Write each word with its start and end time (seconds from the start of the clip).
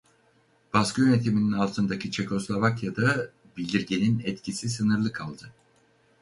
Baskı 0.73 1.01
yönetimin 1.01 1.51
altındaki 1.51 2.11
Çekoslovakya'da 2.11 3.29
bildirgenin 3.57 4.21
etkisi 4.25 4.69
sınırlı 4.69 5.11
kaldı. 5.11 5.53